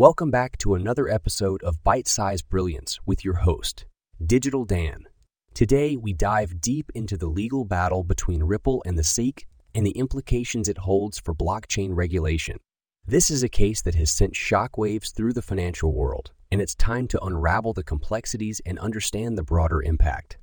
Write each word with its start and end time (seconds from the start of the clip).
Welcome 0.00 0.30
back 0.30 0.56
to 0.60 0.76
another 0.76 1.10
episode 1.10 1.62
of 1.62 1.84
Byte 1.84 2.08
Size 2.08 2.40
Brilliance 2.40 2.98
with 3.04 3.22
your 3.22 3.34
host, 3.34 3.84
Digital 4.24 4.64
Dan. 4.64 5.04
Today, 5.52 5.94
we 5.94 6.14
dive 6.14 6.62
deep 6.62 6.90
into 6.94 7.18
the 7.18 7.26
legal 7.26 7.66
battle 7.66 8.02
between 8.02 8.44
Ripple 8.44 8.82
and 8.86 8.98
the 8.98 9.04
SEC 9.04 9.46
and 9.74 9.84
the 9.84 9.90
implications 9.90 10.70
it 10.70 10.78
holds 10.78 11.20
for 11.20 11.34
blockchain 11.34 11.90
regulation. 11.92 12.56
This 13.04 13.30
is 13.30 13.42
a 13.42 13.48
case 13.50 13.82
that 13.82 13.94
has 13.96 14.10
sent 14.10 14.32
shockwaves 14.32 15.14
through 15.14 15.34
the 15.34 15.42
financial 15.42 15.92
world, 15.92 16.30
and 16.50 16.62
it's 16.62 16.74
time 16.74 17.06
to 17.08 17.22
unravel 17.22 17.74
the 17.74 17.84
complexities 17.84 18.62
and 18.64 18.78
understand 18.78 19.36
the 19.36 19.44
broader 19.44 19.82
impact. 19.82 20.38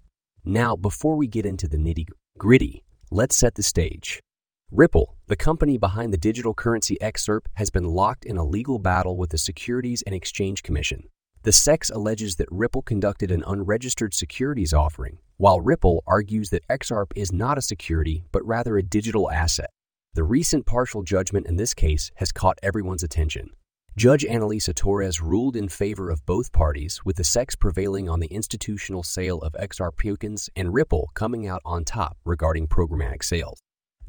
Now, 0.45 0.75
before 0.75 1.15
we 1.15 1.25
get 1.25 1.47
into 1.47 1.67
the 1.67 1.77
nitty 1.77 2.05
gritty, 2.37 2.83
let's 3.09 3.35
set 3.35 3.55
the 3.55 3.63
stage. 3.63 4.21
Ripple, 4.69 5.16
the 5.27 5.35
company 5.35 5.77
behind 5.77 6.13
the 6.13 6.17
digital 6.17 6.53
currency 6.53 6.97
XRP, 7.01 7.41
has 7.55 7.69
been 7.69 7.83
locked 7.83 8.23
in 8.23 8.37
a 8.37 8.45
legal 8.45 8.79
battle 8.79 9.17
with 9.17 9.31
the 9.31 9.37
Securities 9.37 10.01
and 10.03 10.15
Exchange 10.15 10.63
Commission. 10.63 11.03
The 11.43 11.51
SEC 11.51 11.89
alleges 11.93 12.37
that 12.37 12.47
Ripple 12.49 12.81
conducted 12.81 13.29
an 13.29 13.43
unregistered 13.45 14.13
securities 14.13 14.73
offering, 14.73 15.17
while 15.35 15.59
Ripple 15.59 16.01
argues 16.07 16.49
that 16.51 16.65
XRP 16.69 17.11
is 17.15 17.33
not 17.33 17.57
a 17.57 17.61
security 17.61 18.23
but 18.31 18.45
rather 18.45 18.77
a 18.77 18.83
digital 18.83 19.29
asset. 19.29 19.69
The 20.13 20.23
recent 20.23 20.65
partial 20.65 21.03
judgment 21.03 21.45
in 21.45 21.57
this 21.57 21.73
case 21.73 22.09
has 22.15 22.31
caught 22.31 22.57
everyone's 22.63 23.03
attention. 23.03 23.49
Judge 23.97 24.23
Analisa 24.23 24.73
Torres 24.73 25.21
ruled 25.21 25.57
in 25.57 25.67
favor 25.67 26.09
of 26.09 26.25
both 26.25 26.53
parties, 26.53 27.01
with 27.03 27.17
the 27.17 27.25
SEC 27.25 27.59
prevailing 27.59 28.07
on 28.07 28.21
the 28.21 28.27
institutional 28.27 29.03
sale 29.03 29.39
of 29.39 29.53
XRP 29.53 30.11
tokens 30.11 30.49
and 30.55 30.73
Ripple 30.73 31.09
coming 31.15 31.47
out 31.47 31.61
on 31.65 31.83
top 31.83 32.17
regarding 32.23 32.67
programmatic 32.67 33.23
sales. 33.23 33.59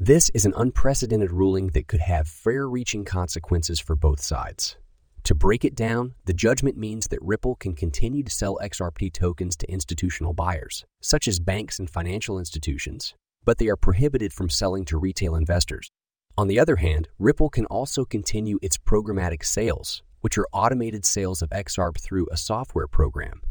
This 0.01 0.29
is 0.33 0.45
an 0.45 0.53
unprecedented 0.55 1.29
ruling 1.29 1.71
that 1.73 1.89
could 1.89 1.99
have 1.99 2.25
fair 2.25 2.69
reaching 2.69 3.03
consequences 3.03 3.81
for 3.81 3.97
both 3.97 4.21
sides. 4.21 4.77
To 5.25 5.35
break 5.35 5.65
it 5.65 5.75
down, 5.75 6.13
the 6.23 6.33
judgment 6.33 6.77
means 6.77 7.09
that 7.09 7.21
Ripple 7.21 7.55
can 7.55 7.75
continue 7.75 8.23
to 8.23 8.31
sell 8.31 8.57
XRP 8.63 9.11
tokens 9.11 9.57
to 9.57 9.69
institutional 9.69 10.31
buyers, 10.31 10.85
such 11.01 11.27
as 11.27 11.41
banks 11.41 11.79
and 11.79 11.89
financial 11.89 12.39
institutions, 12.39 13.13
but 13.43 13.57
they 13.57 13.67
are 13.67 13.75
prohibited 13.75 14.31
from 14.31 14.49
selling 14.49 14.85
to 14.85 14.97
retail 14.97 15.35
investors. 15.35 15.89
On 16.37 16.47
the 16.47 16.61
other 16.61 16.77
hand, 16.77 17.09
Ripple 17.19 17.49
can 17.49 17.65
also 17.65 18.05
continue 18.05 18.57
its 18.61 18.77
programmatic 18.77 19.43
sales, 19.43 20.01
which 20.21 20.37
are 20.37 20.47
automated 20.53 21.03
sales 21.03 21.41
of 21.41 21.49
XRP 21.49 21.99
through 21.99 22.27
a 22.31 22.37
software 22.37 22.87
program. 22.87 23.41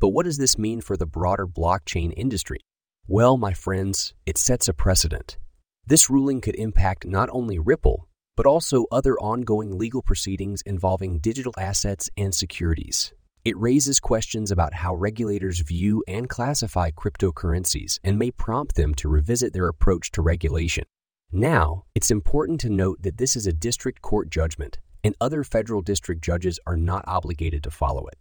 But 0.00 0.08
what 0.08 0.26
does 0.26 0.36
this 0.36 0.58
mean 0.58 0.82
for 0.82 0.98
the 0.98 1.06
broader 1.06 1.46
blockchain 1.46 2.12
industry? 2.14 2.60
Well, 3.08 3.38
my 3.38 3.54
friends, 3.54 4.12
it 4.26 4.36
sets 4.36 4.68
a 4.68 4.74
precedent. 4.74 5.38
This 5.86 6.08
ruling 6.08 6.40
could 6.40 6.54
impact 6.54 7.04
not 7.04 7.28
only 7.30 7.58
Ripple, 7.58 8.08
but 8.36 8.46
also 8.46 8.86
other 8.90 9.18
ongoing 9.18 9.76
legal 9.76 10.00
proceedings 10.00 10.62
involving 10.62 11.18
digital 11.18 11.52
assets 11.58 12.08
and 12.16 12.34
securities. 12.34 13.12
It 13.44 13.58
raises 13.58 14.00
questions 14.00 14.50
about 14.50 14.72
how 14.72 14.94
regulators 14.94 15.60
view 15.60 16.02
and 16.08 16.26
classify 16.26 16.90
cryptocurrencies 16.90 18.00
and 18.02 18.18
may 18.18 18.30
prompt 18.30 18.76
them 18.76 18.94
to 18.94 19.10
revisit 19.10 19.52
their 19.52 19.68
approach 19.68 20.10
to 20.12 20.22
regulation. 20.22 20.84
Now, 21.30 21.84
it's 21.94 22.10
important 22.10 22.60
to 22.62 22.70
note 22.70 23.02
that 23.02 23.18
this 23.18 23.36
is 23.36 23.46
a 23.46 23.52
district 23.52 24.00
court 24.00 24.30
judgment, 24.30 24.78
and 25.02 25.14
other 25.20 25.44
federal 25.44 25.82
district 25.82 26.24
judges 26.24 26.58
are 26.66 26.78
not 26.78 27.04
obligated 27.06 27.62
to 27.64 27.70
follow 27.70 28.06
it. 28.06 28.16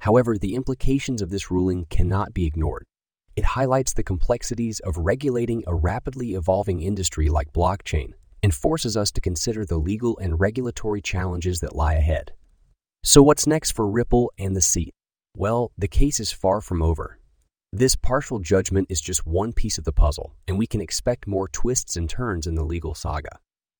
However, 0.00 0.38
the 0.38 0.54
implications 0.54 1.20
of 1.20 1.28
this 1.28 1.50
ruling 1.50 1.84
cannot 1.90 2.32
be 2.32 2.46
ignored. 2.46 2.86
It 3.34 3.44
highlights 3.44 3.94
the 3.94 4.02
complexities 4.02 4.80
of 4.80 4.98
regulating 4.98 5.64
a 5.66 5.74
rapidly 5.74 6.34
evolving 6.34 6.82
industry 6.82 7.28
like 7.28 7.52
blockchain 7.52 8.12
and 8.42 8.54
forces 8.54 8.94
us 8.94 9.10
to 9.12 9.22
consider 9.22 9.64
the 9.64 9.78
legal 9.78 10.18
and 10.18 10.38
regulatory 10.38 11.00
challenges 11.00 11.60
that 11.60 11.74
lie 11.74 11.94
ahead. 11.94 12.32
So, 13.04 13.22
what's 13.22 13.46
next 13.46 13.70
for 13.70 13.88
Ripple 13.88 14.30
and 14.38 14.54
the 14.54 14.60
SEC? 14.60 14.88
Well, 15.34 15.72
the 15.78 15.88
case 15.88 16.20
is 16.20 16.30
far 16.30 16.60
from 16.60 16.82
over. 16.82 17.18
This 17.72 17.96
partial 17.96 18.38
judgment 18.38 18.88
is 18.90 19.00
just 19.00 19.26
one 19.26 19.54
piece 19.54 19.78
of 19.78 19.84
the 19.84 19.92
puzzle, 19.92 20.34
and 20.46 20.58
we 20.58 20.66
can 20.66 20.82
expect 20.82 21.26
more 21.26 21.48
twists 21.48 21.96
and 21.96 22.10
turns 22.10 22.46
in 22.46 22.54
the 22.54 22.64
legal 22.64 22.94
saga. 22.94 23.38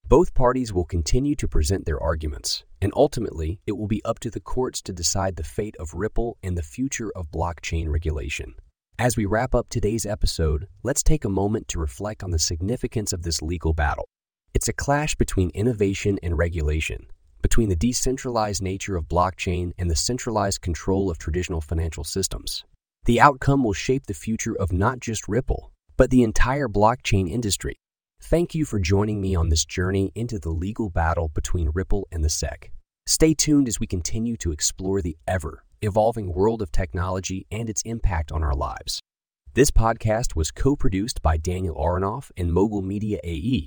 Both 0.08 0.32
parties 0.32 0.72
will 0.72 0.86
continue 0.86 1.36
to 1.36 1.46
present 1.46 1.84
their 1.84 2.02
arguments, 2.02 2.64
and 2.80 2.90
ultimately, 2.96 3.60
it 3.66 3.72
will 3.72 3.86
be 3.86 4.02
up 4.04 4.18
to 4.20 4.30
the 4.30 4.40
courts 4.40 4.80
to 4.82 4.94
decide 4.94 5.36
the 5.36 5.44
fate 5.44 5.76
of 5.78 5.92
Ripple 5.92 6.38
and 6.42 6.56
the 6.56 6.62
future 6.62 7.12
of 7.14 7.30
blockchain 7.30 7.88
regulation. 7.88 8.54
As 9.02 9.16
we 9.16 9.26
wrap 9.26 9.52
up 9.52 9.68
today's 9.68 10.06
episode, 10.06 10.68
let's 10.84 11.02
take 11.02 11.24
a 11.24 11.28
moment 11.28 11.66
to 11.66 11.80
reflect 11.80 12.22
on 12.22 12.30
the 12.30 12.38
significance 12.38 13.12
of 13.12 13.24
this 13.24 13.42
legal 13.42 13.72
battle. 13.72 14.06
It's 14.54 14.68
a 14.68 14.72
clash 14.72 15.16
between 15.16 15.50
innovation 15.54 16.20
and 16.22 16.38
regulation, 16.38 17.08
between 17.42 17.68
the 17.68 17.74
decentralized 17.74 18.62
nature 18.62 18.94
of 18.96 19.08
blockchain 19.08 19.72
and 19.76 19.90
the 19.90 19.96
centralized 19.96 20.60
control 20.60 21.10
of 21.10 21.18
traditional 21.18 21.60
financial 21.60 22.04
systems. 22.04 22.64
The 23.06 23.20
outcome 23.20 23.64
will 23.64 23.72
shape 23.72 24.06
the 24.06 24.14
future 24.14 24.56
of 24.56 24.72
not 24.72 25.00
just 25.00 25.26
Ripple, 25.26 25.72
but 25.96 26.10
the 26.10 26.22
entire 26.22 26.68
blockchain 26.68 27.28
industry. 27.28 27.74
Thank 28.22 28.54
you 28.54 28.64
for 28.64 28.78
joining 28.78 29.20
me 29.20 29.34
on 29.34 29.48
this 29.48 29.64
journey 29.64 30.12
into 30.14 30.38
the 30.38 30.50
legal 30.50 30.90
battle 30.90 31.26
between 31.26 31.72
Ripple 31.74 32.06
and 32.12 32.22
the 32.22 32.30
SEC. 32.30 32.70
Stay 33.06 33.34
tuned 33.34 33.66
as 33.66 33.80
we 33.80 33.88
continue 33.88 34.36
to 34.36 34.52
explore 34.52 35.02
the 35.02 35.16
ever 35.26 35.64
evolving 35.82 36.32
world 36.32 36.62
of 36.62 36.72
technology 36.72 37.46
and 37.50 37.68
its 37.68 37.82
impact 37.82 38.32
on 38.32 38.42
our 38.42 38.54
lives. 38.54 39.00
This 39.54 39.70
podcast 39.70 40.34
was 40.34 40.50
co 40.50 40.76
produced 40.76 41.20
by 41.20 41.36
Daniel 41.36 41.74
Aronoff 41.74 42.30
and 42.36 42.52
Mogul 42.52 42.82
Media 42.82 43.18
AE. 43.22 43.66